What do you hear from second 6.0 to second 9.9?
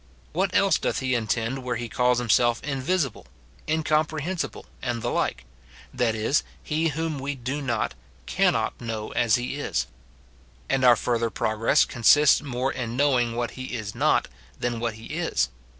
is, he whom we do not, cannot, know as he is.